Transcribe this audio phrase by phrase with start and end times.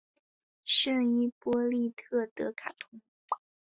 [0.65, 2.99] 圣伊波利特德卡通。